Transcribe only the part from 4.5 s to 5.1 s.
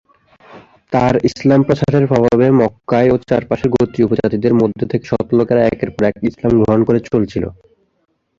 মধ্য থেকে